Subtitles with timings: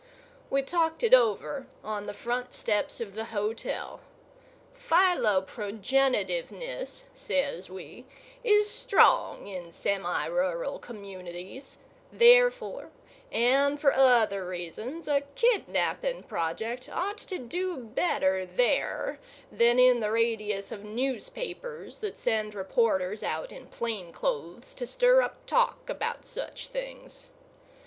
[0.49, 4.01] We talked it over on the front steps of the hotel.
[4.75, 8.05] Philoprogenitiveness, says we,
[8.43, 11.77] is strong in semi rural communities;
[12.11, 12.89] therefore
[13.31, 19.19] and for other reasons, a kidnapping project ought to do better there
[19.51, 25.21] than in the radius of newspapers that send reporters out in plain clothes to stir
[25.21, 27.29] up talk about such things.